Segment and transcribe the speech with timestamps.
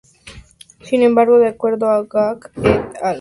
[0.81, 3.09] Sin embargo, de acuerdo a Wang et.al.